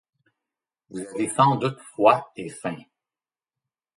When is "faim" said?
2.49-2.75